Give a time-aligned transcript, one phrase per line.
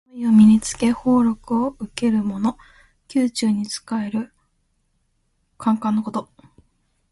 [0.09, 2.57] 黄色の衣を身に着け俸禄を受けるもの。
[3.13, 4.33] 宮中に仕える
[5.59, 6.27] 宦官のこと。